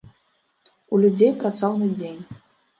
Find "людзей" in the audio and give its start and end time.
1.05-1.31